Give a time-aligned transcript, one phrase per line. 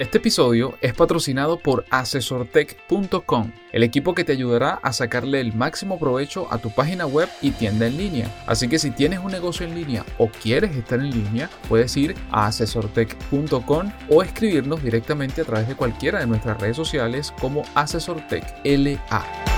[0.00, 5.98] Este episodio es patrocinado por asesortech.com, el equipo que te ayudará a sacarle el máximo
[5.98, 8.34] provecho a tu página web y tienda en línea.
[8.46, 12.14] Así que si tienes un negocio en línea o quieres estar en línea, puedes ir
[12.30, 19.49] a asesortech.com o escribirnos directamente a través de cualquiera de nuestras redes sociales como asesortechLA.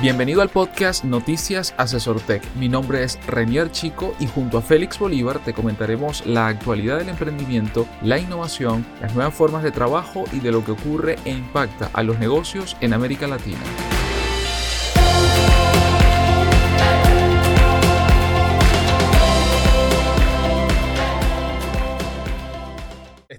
[0.00, 2.42] Bienvenido al podcast Noticias Asesor Tech.
[2.54, 7.10] Mi nombre es Renier Chico y junto a Félix Bolívar te comentaremos la actualidad del
[7.10, 11.90] emprendimiento, la innovación, las nuevas formas de trabajo y de lo que ocurre e impacta
[11.92, 13.60] a los negocios en América Latina.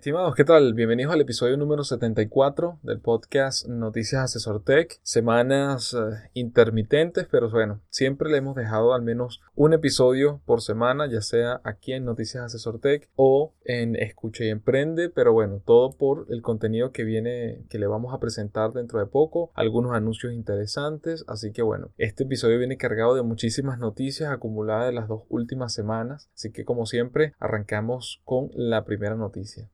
[0.01, 0.73] Estimados, ¿qué tal?
[0.73, 4.99] Bienvenidos al episodio número 74 del podcast Noticias Asesor Tech.
[5.03, 11.05] Semanas eh, intermitentes, pero bueno, siempre le hemos dejado al menos un episodio por semana,
[11.07, 15.91] ya sea aquí en Noticias Asesor Tech o en Escucha y Emprende, pero bueno, todo
[15.91, 20.33] por el contenido que viene, que le vamos a presentar dentro de poco, algunos anuncios
[20.33, 25.25] interesantes, así que bueno, este episodio viene cargado de muchísimas noticias acumuladas de las dos
[25.29, 29.69] últimas semanas, así que como siempre, arrancamos con la primera noticia.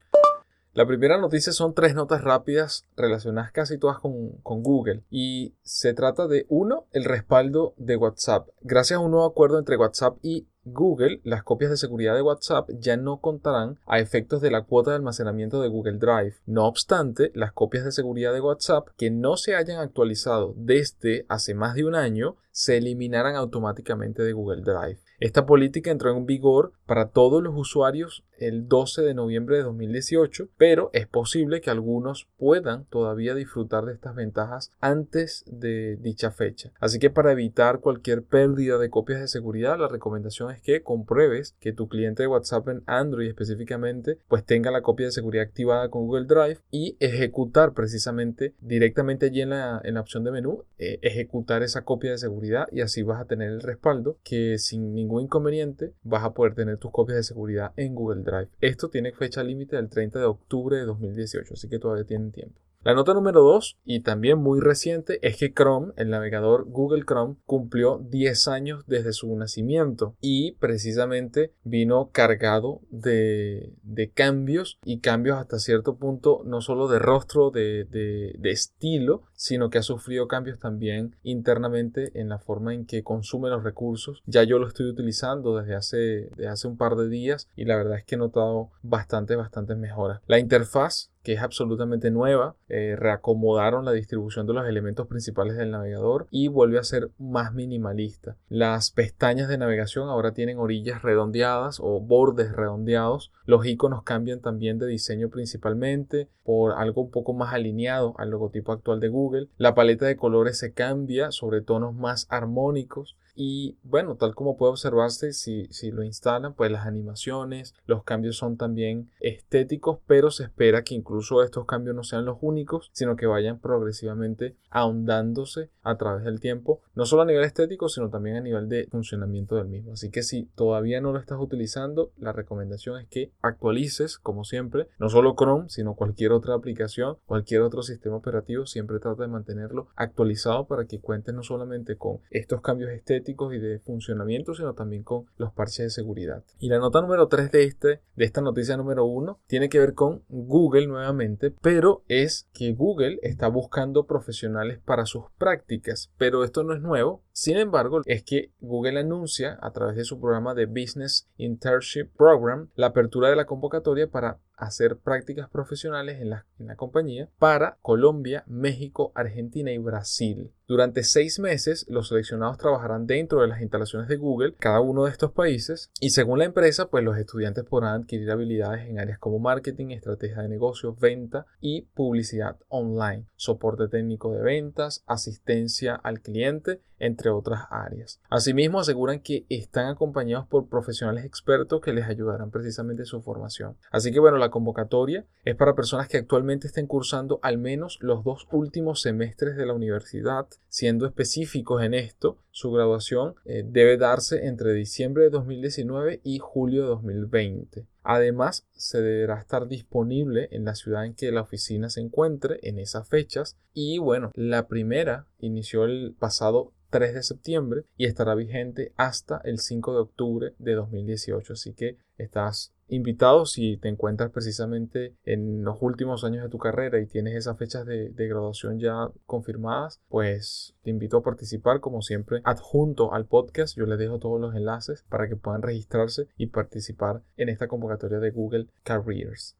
[0.78, 6.28] La primera noticia son tres notas rápidas relacionadas casi todas con, Google y se trata
[6.28, 8.46] de uno, el respaldo de WhatsApp.
[8.60, 12.70] Gracias a un nuevo acuerdo entre WhatsApp y Google, las copias de seguridad de WhatsApp
[12.78, 16.36] ya no contarán a efectos de la cuota de almacenamiento de Google Drive.
[16.46, 21.54] No obstante, las copias de seguridad de WhatsApp que no se hayan actualizado desde hace
[21.54, 25.00] más de un año se eliminarán automáticamente de Google Drive.
[25.20, 30.48] Esta política entró en vigor para todos los usuarios el 12 de noviembre de 2018,
[30.56, 36.70] pero es posible que algunos puedan todavía disfrutar de estas ventajas antes de dicha fecha.
[36.78, 41.56] Así que para evitar cualquier pérdida de copias de seguridad, la recomendación es que compruebes
[41.58, 45.88] que tu cliente de WhatsApp en Android específicamente pues tenga la copia de seguridad activada
[45.88, 50.62] con Google Drive y ejecutar precisamente directamente allí en la, en la opción de menú,
[50.78, 54.94] eh, ejecutar esa copia de seguridad y así vas a tener el respaldo que sin
[54.94, 58.50] ningún ningún inconveniente, vas a poder tener tus copias de seguridad en Google Drive.
[58.60, 62.60] Esto tiene fecha límite del 30 de octubre de 2018, así que todavía tienen tiempo.
[62.88, 67.36] La nota número 2, y también muy reciente, es que Chrome, el navegador Google Chrome,
[67.44, 73.74] cumplió 10 años desde su nacimiento y precisamente vino cargado de,
[74.14, 79.82] cambios y cambios hasta cierto punto no solo de rostro, de, estilo, sino que ha
[79.82, 84.22] sufrido cambios también internamente en la forma en que consume los recursos.
[84.24, 87.76] Ya yo lo estoy utilizando desde hace, desde hace un par de días y la
[87.76, 90.22] verdad es que he notado bastante, bastantes mejoras.
[90.26, 92.56] La interfaz que es absolutamente nueva.
[92.70, 97.52] Eh, reacomodaron la distribución de los elementos principales del navegador y vuelve a ser más
[97.52, 98.38] minimalista.
[98.48, 103.30] Las pestañas de navegación ahora tienen orillas redondeadas o bordes redondeados.
[103.44, 108.72] Los iconos cambian también de diseño principalmente por algo un poco más alineado al logotipo
[108.72, 109.48] actual de Google.
[109.58, 114.72] La paleta de colores se cambia sobre tonos más armónicos y bueno, tal como puede
[114.72, 120.42] observarse, si, si, lo instalan, pues las animaciones, los cambios son también estéticos, pero se
[120.42, 125.96] espera que incluso estos cambios no sean los únicos, sino que vayan progresivamente ahondándose a
[125.96, 129.68] través del tiempo, no solo a nivel estético, sino también a nivel de funcionamiento del
[129.68, 129.92] mismo.
[129.92, 134.88] Así que si todavía no lo estás utilizando, la recomendación es que actualices, como siempre,
[134.98, 139.86] no solo Chrome, sino cualquier otra aplicación, cualquier otro sistema operativo, siempre trata de mantenerlo
[139.94, 145.02] actualizado para que cuentes no solamente con estos cambios estéticos, y de funcionamiento, sino también
[145.02, 146.44] con los parches de seguridad.
[146.58, 149.94] Y la nota número 3 de, este, de esta noticia número 1 tiene que ver
[149.94, 156.64] con Google nuevamente, pero es que Google está buscando profesionales para sus prácticas, pero esto
[156.64, 157.22] no es nuevo.
[157.32, 162.70] Sin embargo, es que Google anuncia a través de su programa de Business Internship Program
[162.74, 167.78] la apertura de la convocatoria para hacer prácticas profesionales en la, en la, compañía para
[167.82, 170.52] Colombia, México, Argentina y Brasil.
[170.66, 175.10] Durante seis meses, los seleccionados trabajarán dentro de las instalaciones de Google, cada uno de
[175.10, 179.38] estos países, y según la empresa, pues los estudiantes podrán adquirir habilidades en áreas como
[179.38, 186.80] marketing, estrategia de negocios, venta y publicidad online, soporte técnico de ventas, asistencia al cliente,
[186.98, 188.20] entre otras áreas.
[188.28, 193.76] Asimismo, aseguran que están acompañados por profesionales expertos que les ayudarán precisamente en su formación.
[193.90, 198.24] Así que bueno, la convocatoria es para personas que actualmente estén cursando al menos los
[198.24, 204.46] dos últimos semestres de la universidad, siendo específicos en esto, su graduación eh, debe darse
[204.46, 207.86] entre diciembre de 2019 y julio de 2020.
[208.02, 212.78] Además, se deberá estar disponible en la ciudad en que la oficina se encuentre en
[212.78, 213.58] esas fechas.
[213.74, 219.58] Y bueno, la primera inició el pasado 3 de septiembre y estará vigente hasta el
[219.58, 221.52] 5 de octubre de 2018.
[221.52, 226.98] Así que estás invitado si te encuentras precisamente en los últimos años de tu carrera
[226.98, 232.40] y tienes esas fechas de, graduación ya confirmadas, pues te invito a participar como siempre
[232.44, 233.76] adjunto al podcast.
[233.76, 238.18] Yo les dejo todos los enlaces para que puedan registrarse y participar en esta convocatoria
[238.18, 239.56] de Google Careers.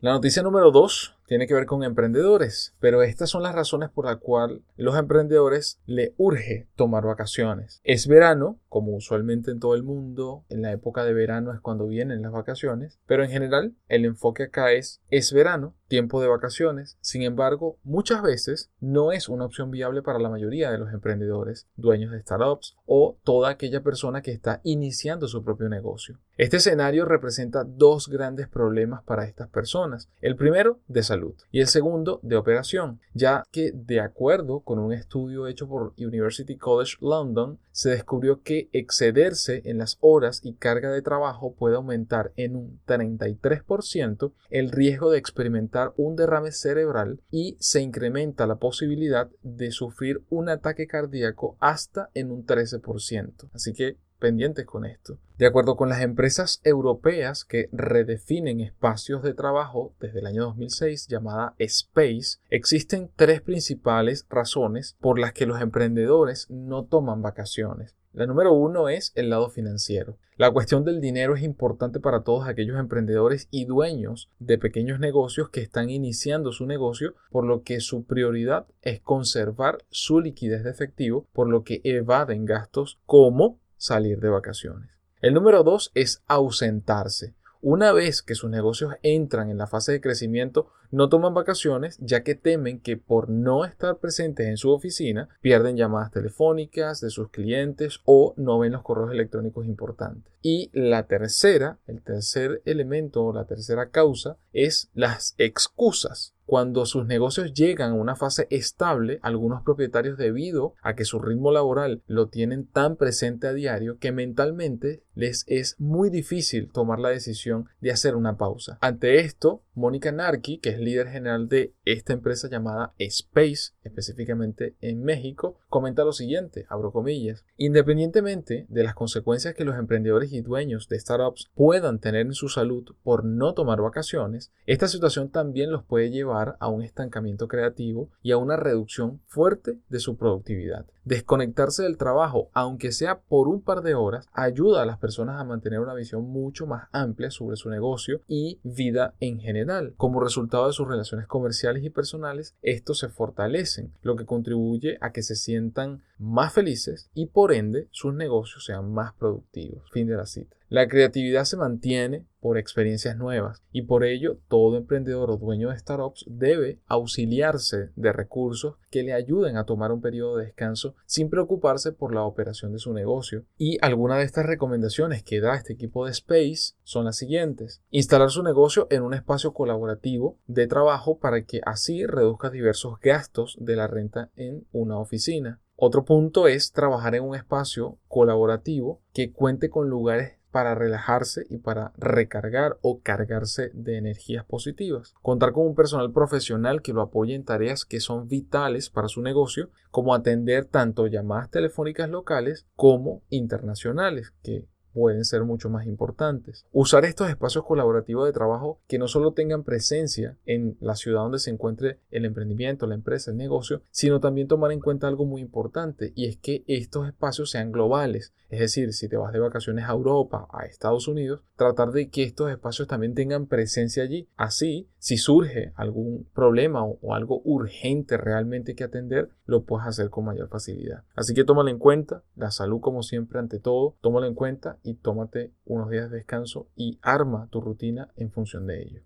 [0.00, 4.06] La noticia número 2 tiene que ver con emprendedores, pero estas son las razones por
[4.06, 7.80] las cuales los emprendedores le urge tomar vacaciones.
[7.84, 11.86] Es verano, como usualmente en todo el mundo, en la época de verano es cuando
[11.86, 16.96] vienen las vacaciones, pero en general el enfoque acá es es verano, tiempo de vacaciones,
[17.02, 21.66] sin embargo, muchas veces no es una opción viable para la mayoría de los emprendedores,
[21.76, 26.18] dueños de startups o toda aquella persona que está iniciando su propio negocio.
[26.38, 30.08] Este escenario representa dos grandes problemas para estas personas.
[30.22, 31.02] El primero, de
[31.50, 36.56] y el segundo de operación, ya que de acuerdo con un estudio hecho por University
[36.56, 42.32] College London, se descubrió que excederse en las horas y carga de trabajo puede aumentar
[42.36, 49.28] en un 33% el riesgo de experimentar un derrame cerebral y se incrementa la posibilidad
[49.42, 53.50] de sufrir un ataque cardíaco hasta en un 13%.
[53.52, 55.18] Así que pendientes con esto.
[55.36, 61.08] De acuerdo con las empresas europeas que redefinen espacios de trabajo desde el año 2006
[61.08, 67.96] llamada Space, existen tres principales razones por las que los emprendedores no toman vacaciones.
[68.12, 70.18] La número uno es el lado financiero.
[70.36, 75.48] La cuestión del dinero es importante para todos aquellos emprendedores y dueños de pequeños negocios
[75.48, 80.70] que están iniciando su negocio, por lo que su prioridad es conservar su liquidez de
[80.70, 84.90] efectivo, por lo que evaden gastos como salir de vacaciones.
[85.20, 87.34] El número dos es ausentarse.
[87.60, 92.22] Una vez que sus negocios entran en la fase de crecimiento, no toman vacaciones ya
[92.22, 97.30] que temen que por no estar presentes en su oficina pierden llamadas telefónicas de sus
[97.30, 100.32] clientes o no ven los correos electrónicos importantes.
[100.42, 106.34] Y la tercera, el tercer elemento o la tercera causa es las excusas.
[106.52, 111.50] Cuando sus negocios llegan a una fase estable, algunos propietarios debido a que su ritmo
[111.50, 117.08] laboral lo tienen tan presente a diario que mentalmente les es muy difícil tomar la
[117.08, 118.76] decisión de hacer una pausa.
[118.82, 125.02] Ante esto, Mónica Narki, que es líder general de esta empresa llamada Space, específicamente en
[125.02, 130.88] México, comenta lo siguiente, abro comillas, independientemente de las consecuencias que los emprendedores y dueños
[130.90, 135.84] de startups puedan tener en su salud por no tomar vacaciones, esta situación también los
[135.84, 140.84] puede llevar a un estancamiento creativo y a una reducción fuerte de su productividad.
[141.04, 145.44] Desconectarse del trabajo, aunque sea por un par de horas, ayuda a las personas a
[145.44, 149.61] mantener una visión mucho más amplia sobre su negocio y vida en general.
[149.96, 155.12] Como resultado de sus relaciones comerciales y personales, estos se fortalecen, lo que contribuye a
[155.12, 159.90] que se sientan más felices y por ende sus negocios sean más productivos.
[159.90, 160.56] Fin de la cita.
[160.72, 165.78] La creatividad se mantiene por experiencias nuevas y por ello todo emprendedor o dueño de
[165.78, 171.28] startups debe auxiliarse de recursos que le ayuden a tomar un periodo de descanso sin
[171.28, 173.44] preocuparse por la operación de su negocio.
[173.58, 177.82] Y algunas de estas recomendaciones que da este equipo de Space son las siguientes.
[177.90, 183.58] Instalar su negocio en un espacio colaborativo de trabajo para que así reduzca diversos gastos
[183.60, 185.60] de la renta en una oficina.
[185.76, 191.58] Otro punto es trabajar en un espacio colaborativo que cuente con lugares para relajarse y
[191.58, 195.14] para recargar o cargarse de energías positivas.
[195.22, 199.22] Contar con un personal profesional que lo apoye en tareas que son vitales para su
[199.22, 206.66] negocio, como atender tanto llamadas telefónicas locales como internacionales, que pueden ser mucho más importantes.
[206.72, 211.38] Usar estos espacios colaborativos de trabajo que no solo tengan presencia en la ciudad donde
[211.38, 215.40] se encuentre el emprendimiento, la empresa, el negocio, sino también tomar en cuenta algo muy
[215.40, 218.32] importante y es que estos espacios sean globales.
[218.48, 222.22] Es decir, si te vas de vacaciones a Europa, a Estados Unidos, tratar de que
[222.22, 224.28] estos espacios también tengan presencia allí.
[224.36, 230.26] Así, si surge algún problema o, algo urgente realmente que atender, lo puedes hacer con
[230.26, 231.04] mayor facilidad.
[231.14, 234.94] Así que tómalo en cuenta, la salud como siempre ante todo, tómalo en cuenta y
[234.94, 239.02] tómate unos días de descanso y arma tu rutina en función de ello.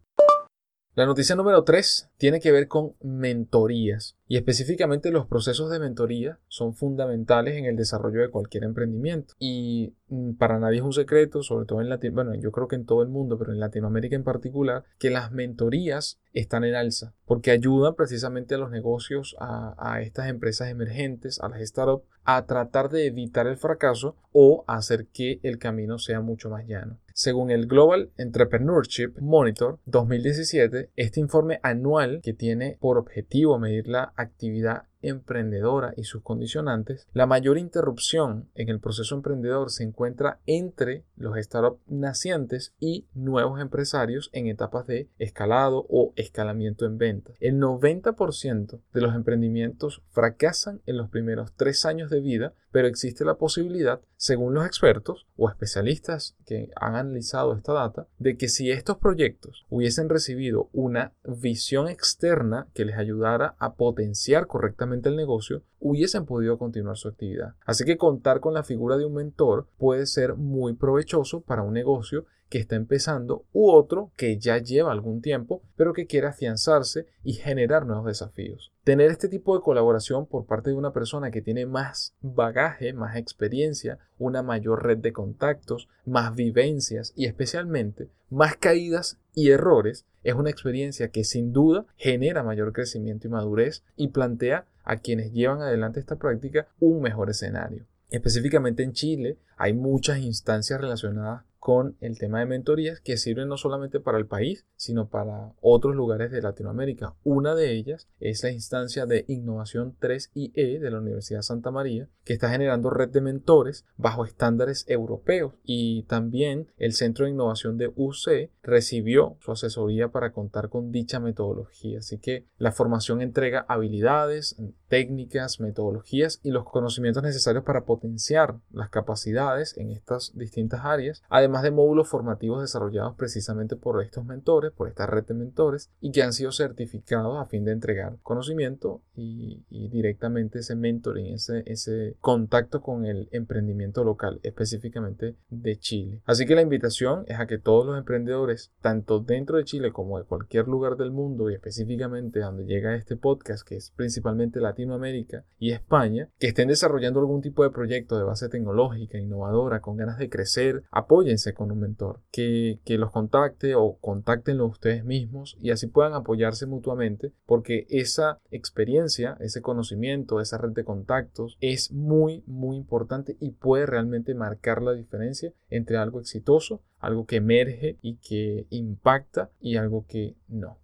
[0.96, 6.38] La noticia número 3 tiene que ver con mentorías y específicamente los procesos de mentoría
[6.48, 11.42] son fundamentales en el desarrollo de cualquier emprendimiento y mm, para nadie es un secreto,
[11.42, 14.16] sobre todo en Latinoamérica, bueno, yo creo que en todo el mundo, pero en Latinoamérica
[14.16, 19.74] en particular, que las mentorías están en alza porque ayudan precisamente a los negocios, a,
[19.76, 25.08] a estas empresas emergentes, a las startups, a tratar de evitar el fracaso o hacer
[25.08, 26.98] que el camino sea mucho más llano.
[27.18, 34.12] Según el Global Entrepreneurship Monitor 2017, este informe anual que tiene por objetivo medir la
[34.16, 41.04] actividad emprendedora y sus condicionantes, la mayor interrupción en el proceso emprendedor se encuentra entre
[41.16, 47.36] los startups nacientes y nuevos empresarios en etapas de escalado o escalamiento en ventas.
[47.40, 53.24] El 90% de los emprendimientos fracasan en los primeros tres años de vida, pero existe
[53.24, 58.70] la posibilidad, según los expertos o especialistas que han analizado esta data, de que si
[58.70, 65.62] estos proyectos hubiesen recibido una visión externa que les ayudara a potenciar correctamente el negocio,
[65.80, 67.54] hubiesen podido continuar su actividad.
[67.64, 71.74] Así que contar con la figura de un mentor puede ser muy provechoso para un
[71.74, 77.06] negocio que está empezando u otro que ya lleva algún tiempo, pero que quiere afianzarse
[77.24, 78.72] y generar nuevos desafíos.
[78.84, 83.16] Tener este tipo de colaboración por parte de una persona que tiene más bagaje, más
[83.16, 90.34] experiencia, una mayor red de contactos, más vivencias y especialmente más caídas y errores es
[90.34, 95.62] una experiencia que sin duda genera mayor crecimiento y madurez y plantea a quienes llevan
[95.62, 97.84] adelante esta práctica un mejor escenario.
[98.10, 103.56] Específicamente en Chile hay muchas instancias relacionadas con el tema de mentorías que sirven no
[103.56, 107.16] solamente para el país, sino para otros lugares de Latinoamérica.
[107.24, 112.34] Una de ellas es la instancia de Innovación 3IE de la Universidad Santa María, que
[112.34, 115.54] está generando red de mentores bajo estándares europeos.
[115.64, 121.18] Y también el Centro de Innovación de UC recibió su asesoría para contar con dicha
[121.18, 121.98] metodología.
[121.98, 124.54] Así que la formación entrega habilidades,
[124.86, 131.55] técnicas, metodologías y los conocimientos necesarios para potenciar las capacidades en estas distintas áreas, además
[131.62, 136.22] de módulos formativos desarrollados precisamente por estos mentores, por esta red de mentores, y que
[136.22, 142.80] han sido certificados a fin de entregar conocimiento y, directamente ese mentoring, ese, ese contacto
[142.80, 146.20] con el emprendimiento local, específicamente de Chile.
[146.24, 150.18] Así que la invitación es a que todos los emprendedores, tanto dentro de Chile como
[150.18, 155.44] de cualquier lugar del mundo y específicamente donde llega este podcast, que es principalmente Latinoamérica
[155.58, 160.18] y España, que estén desarrollando algún tipo de proyecto de base tecnológica, innovadora, con ganas
[160.18, 165.70] de crecer, apóyense con un mentor, que, que los contacte o contáctenlo ustedes mismos y
[165.70, 172.42] así puedan apoyarse mutuamente porque esa experiencia, ese conocimiento, esa red de contactos es muy,
[172.46, 178.16] muy importante y puede realmente marcar la diferencia entre algo exitoso, algo que emerge y
[178.16, 180.78] que impacta y algo que no.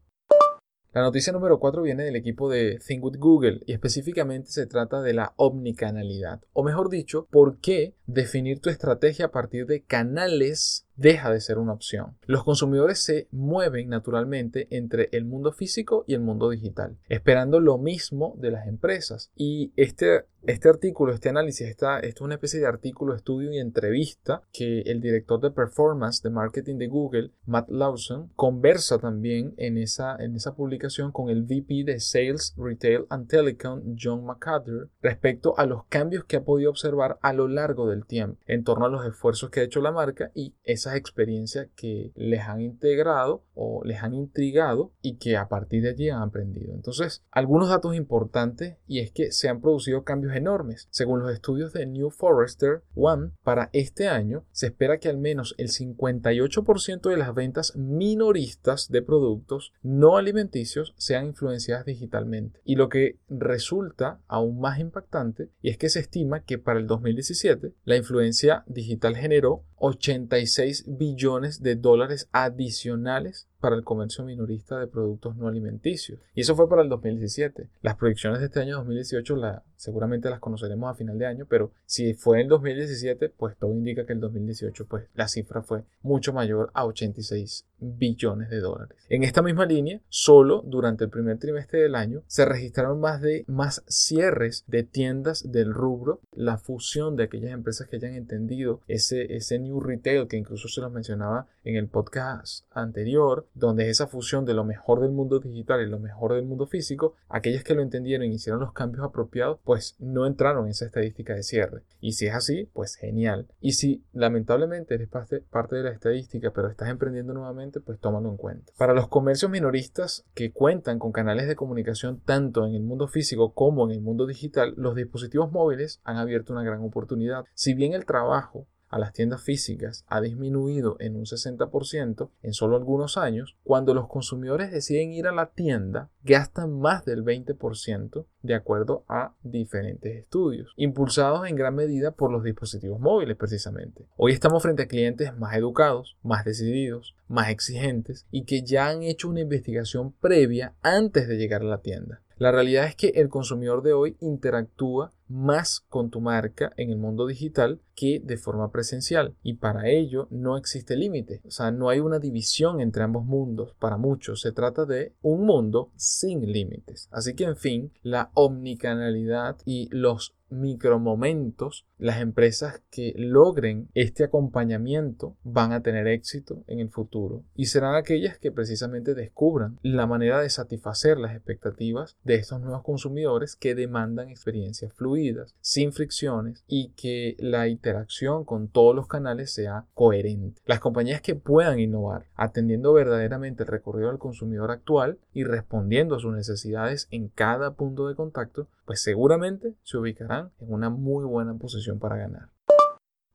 [0.94, 5.00] La noticia número 4 viene del equipo de Think with Google y específicamente se trata
[5.00, 10.86] de la omnicanalidad, o mejor dicho, por qué definir tu estrategia a partir de canales
[10.96, 12.16] deja de ser una opción.
[12.26, 17.78] Los consumidores se mueven naturalmente entre el mundo físico y el mundo digital, esperando lo
[17.78, 19.30] mismo de las empresas.
[19.34, 24.42] Y este, este artículo, este análisis, esto es una especie de artículo, estudio y entrevista
[24.52, 30.16] que el director de performance de marketing de Google, Matt Lawson, conversa también en esa,
[30.16, 35.66] en esa publicación con el VP de Sales, Retail and Telecom, John McAdler, respecto a
[35.66, 39.04] los cambios que ha podido observar a lo largo del tiempo en torno a los
[39.06, 44.02] esfuerzos que ha hecho la marca y esas experiencias que les han integrado o les
[44.02, 46.74] han intrigado y que a partir de allí han aprendido.
[46.74, 50.88] Entonces, algunos datos importantes y es que se han producido cambios enormes.
[50.90, 55.54] Según los estudios de New Forester One, para este año se espera que al menos
[55.58, 62.60] el 58% de las ventas minoristas de productos no alimenticios sean influenciadas digitalmente.
[62.64, 66.86] Y lo que resulta aún más impactante y es que se estima que para el
[66.86, 74.86] 2017 la influencia digital generó 86 billones de dólares adicionales para el comercio minorista de
[74.86, 76.20] productos no alimenticios.
[76.36, 77.68] Y eso fue para el 2017.
[77.82, 81.72] Las proyecciones de este año 2018 la, seguramente las conoceremos a final de año, pero
[81.86, 85.82] si fue en el 2017, pues todo indica que el 2018 pues la cifra fue
[86.02, 88.96] mucho mayor a 86 billones de dólares.
[89.08, 93.44] En esta misma línea, solo durante el primer trimestre del año se registraron más de
[93.48, 99.34] más cierres de tiendas del rubro, la fusión de aquellas empresas que hayan entendido ese,
[99.34, 104.44] ese new retail que incluso se los mencionaba en el podcast anterior, donde esa fusión
[104.44, 107.82] de lo mejor del mundo digital y lo mejor del mundo físico, aquellas que lo
[107.82, 111.82] entendieron y hicieron los cambios apropiados, pues no entraron en esa estadística de cierre.
[112.00, 113.48] Y si es así, pues genial.
[113.60, 118.36] Y si lamentablemente eres parte, de la estadística, pero estás emprendiendo nuevamente, pues tómalo en
[118.36, 118.72] cuenta.
[118.76, 123.52] Para los comercios minoristas que cuentan con canales de comunicación tanto en el mundo físico
[123.52, 127.44] como en el mundo digital, los dispositivos móviles han abierto una gran oportunidad.
[127.54, 132.76] Si bien el trabajo a las tiendas físicas ha disminuido en un 60% en solo
[132.76, 138.54] algunos años, cuando los consumidores deciden ir a la tienda, gastan más del 20% de
[138.54, 144.06] acuerdo a diferentes estudios, impulsados en gran medida por los dispositivos móviles precisamente.
[144.16, 149.02] Hoy estamos frente a clientes más educados, más decididos, más exigentes y que ya han
[149.02, 152.20] hecho una investigación previa antes de llegar a la tienda.
[152.36, 156.98] La realidad es que el consumidor de hoy interactúa más con tu marca en el
[156.98, 159.34] mundo digital que de forma presencial.
[159.42, 163.74] Y para ello no existe límite, o sea, no hay una división entre ambos mundos
[163.78, 167.08] para muchos, se trata de un mundo sin límites.
[167.10, 175.36] Así que en fin, la omnicanalidad y los micromomentos, las empresas que logren este acompañamiento
[175.42, 180.40] van a tener éxito en el futuro y serán aquellas que precisamente descubran la manera
[180.40, 185.21] de satisfacer las expectativas de estos nuevos consumidores que demandan experiencias fluidas,
[185.60, 190.60] sin fricciones y que la interacción con todos los canales sea coherente.
[190.66, 196.20] Las compañías que puedan innovar atendiendo verdaderamente el recorrido del consumidor actual y respondiendo a
[196.20, 201.54] sus necesidades en cada punto de contacto, pues seguramente se ubicarán en una muy buena
[201.54, 202.48] posición para ganar.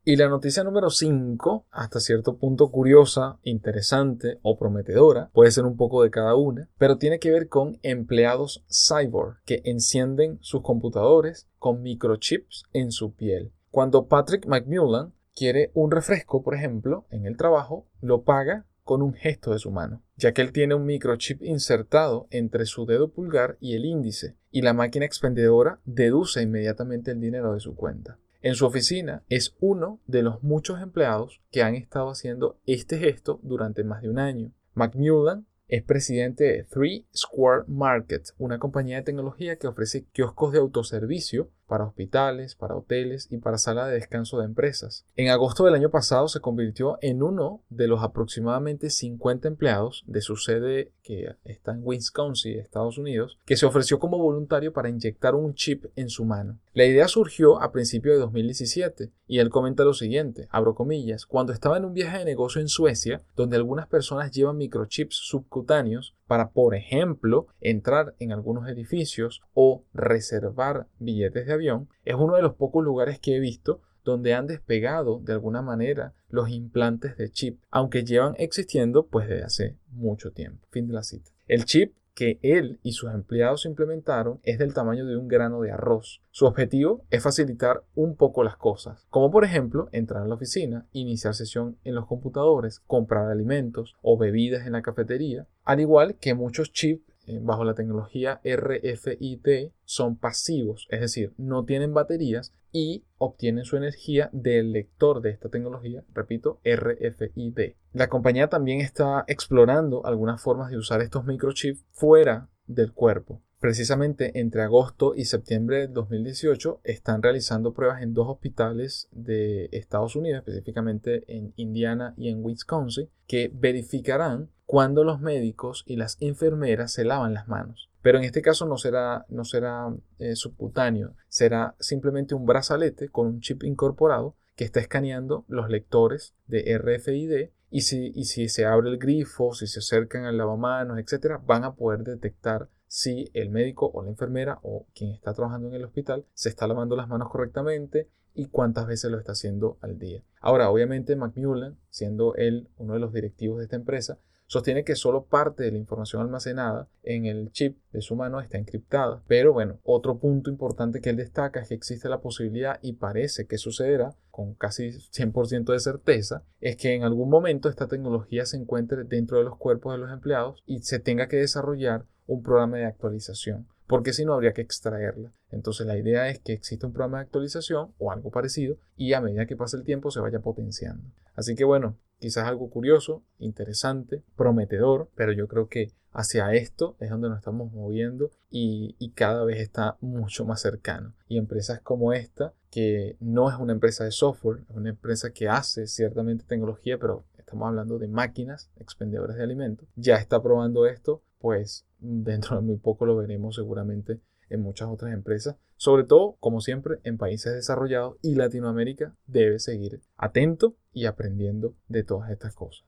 [0.09, 5.75] Y la noticia número 5, hasta cierto punto curiosa, interesante o prometedora, puede ser un
[5.75, 11.49] poco de cada una, pero tiene que ver con empleados cyborg que encienden sus computadores
[11.59, 13.51] con microchips en su piel.
[13.69, 19.13] Cuando Patrick McMullan quiere un refresco, por ejemplo, en el trabajo, lo paga con un
[19.13, 23.57] gesto de su mano, ya que él tiene un microchip insertado entre su dedo pulgar
[23.59, 28.17] y el índice, y la máquina expendedora deduce inmediatamente el dinero de su cuenta.
[28.41, 33.39] En su oficina es uno de los muchos empleados que han estado haciendo este gesto
[33.43, 34.51] durante más de un año.
[34.73, 40.59] Macmillan es presidente de Three Square Market, una compañía de tecnología que ofrece kioscos de
[40.59, 45.05] autoservicio para hospitales, para hoteles y para sala de descanso de empresas.
[45.17, 50.21] En agosto del año pasado se convirtió en uno de los aproximadamente 50 empleados de
[50.21, 55.35] su sede que está en Wisconsin, Estados Unidos, que se ofreció como voluntario para inyectar
[55.35, 56.59] un chip en su mano.
[56.73, 61.53] La idea surgió a principios de 2017 y él comenta lo siguiente, abro comillas, cuando
[61.53, 66.49] estaba en un viaje de negocio en Suecia, donde algunas personas llevan microchips subcutáneos para,
[66.49, 72.55] por ejemplo, entrar en algunos edificios o reservar billetes de avión, es uno de los
[72.55, 73.79] pocos lugares que he visto
[74.11, 79.43] donde han despegado de alguna manera los implantes de chip, aunque llevan existiendo pues desde
[79.43, 80.65] hace mucho tiempo.
[80.71, 81.31] Fin de la cita.
[81.47, 85.71] El chip que él y sus empleados implementaron es del tamaño de un grano de
[85.71, 86.23] arroz.
[86.31, 90.87] Su objetivo es facilitar un poco las cosas, como por ejemplo entrar a la oficina,
[90.93, 96.33] iniciar sesión en los computadores, comprar alimentos o bebidas en la cafetería, al igual que
[96.33, 97.03] muchos chips
[97.41, 104.29] bajo la tecnología RFID son pasivos, es decir, no tienen baterías y obtienen su energía
[104.33, 107.73] del lector de esta tecnología, repito, RFID.
[107.93, 113.41] La compañía también está explorando algunas formas de usar estos microchips fuera del cuerpo.
[113.59, 120.15] Precisamente entre agosto y septiembre del 2018 están realizando pruebas en dos hospitales de Estados
[120.15, 126.91] Unidos, específicamente en Indiana y en Wisconsin, que verificarán cuando los médicos y las enfermeras
[126.91, 127.89] se lavan las manos.
[128.03, 133.25] Pero en este caso no será, no será eh, subcutáneo, será simplemente un brazalete con
[133.25, 138.65] un chip incorporado que está escaneando los lectores de RFID y si, y si se
[138.65, 143.49] abre el grifo, si se acercan al lavamanos, etc., van a poder detectar si el
[143.49, 147.07] médico o la enfermera o quien está trabajando en el hospital se está lavando las
[147.07, 150.23] manos correctamente y cuántas veces lo está haciendo al día.
[150.39, 155.25] Ahora, obviamente, Macmillan, siendo él uno de los directivos de esta empresa, sostiene que solo
[155.25, 159.23] parte de la información almacenada en el chip de su mano está encriptada.
[159.27, 163.47] Pero bueno, otro punto importante que él destaca es que existe la posibilidad y parece
[163.47, 168.57] que sucederá con casi 100% de certeza, es que en algún momento esta tecnología se
[168.57, 172.77] encuentre dentro de los cuerpos de los empleados y se tenga que desarrollar un programa
[172.77, 175.33] de actualización porque si no habría que extraerla.
[175.49, 179.21] Entonces la idea es que exista un programa de actualización o algo parecido y a
[179.21, 181.09] medida que pase el tiempo se vaya potenciando.
[181.35, 187.09] Así que bueno, quizás algo curioso, interesante, prometedor, pero yo creo que hacia esto es
[187.11, 191.13] donde nos estamos moviendo y, y, cada vez está mucho más cercano.
[191.27, 195.47] Y empresas como esta, que no es una empresa de software, es una empresa que
[195.47, 201.21] hace ciertamente tecnología, pero estamos hablando de máquinas expendedoras de alimentos, ya está probando esto,
[201.39, 206.61] pues dentro de muy poco lo veremos seguramente en muchas otras empresas, sobre todo, como
[206.61, 212.85] siempre, en países desarrollados y Latinoamérica debe seguir atento y aprendiendo de todas estas cosas.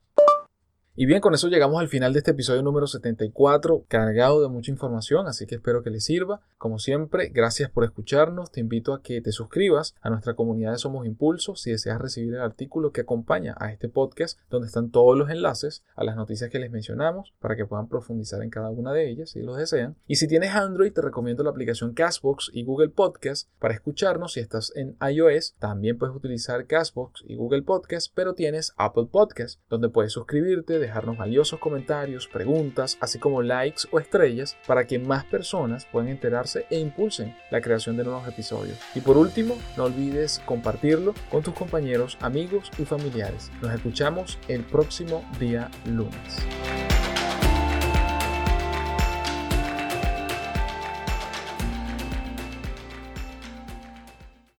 [0.96, 4.72] Y bien, con eso llegamos al final de este episodio número 74, cargado de mucha
[4.72, 6.42] información, así que espero que les sirva.
[6.58, 8.52] Como siempre, gracias por escucharnos.
[8.52, 12.34] Te invito a que te suscribas a nuestra comunidad de Somos Impulso si deseas recibir
[12.34, 16.50] el artículo que acompaña a este podcast, donde están todos los enlaces a las noticias
[16.50, 19.96] que les mencionamos para que puedan profundizar en cada una de ellas si lo desean.
[20.06, 24.34] Y si tienes Android, te recomiendo la aplicación Castbox y Google Podcast para escucharnos.
[24.34, 29.62] Si estás en iOS, también puedes utilizar Castbox y Google Podcast, pero tienes Apple Podcast,
[29.70, 35.26] donde puedes suscribirte dejarnos valiosos comentarios, preguntas, así como likes o estrellas para que más
[35.26, 38.80] personas puedan enterarse e impulsen la creación de nuevos episodios.
[38.96, 43.52] Y por último, no olvides compartirlo con tus compañeros, amigos y familiares.
[43.62, 46.99] Nos escuchamos el próximo día lunes.